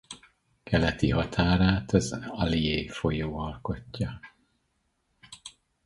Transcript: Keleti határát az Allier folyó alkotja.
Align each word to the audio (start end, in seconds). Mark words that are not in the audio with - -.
Keleti 0.63 1.09
határát 1.09 1.91
az 1.93 2.19
Allier 2.29 2.91
folyó 2.91 3.37
alkotja. 3.37 4.19